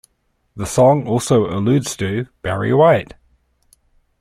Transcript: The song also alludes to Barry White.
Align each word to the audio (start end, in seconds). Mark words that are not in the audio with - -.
The 0.55 0.65
song 0.65 1.05
also 1.07 1.45
alludes 1.47 1.95
to 1.97 2.25
Barry 2.41 2.73
White. 2.73 3.13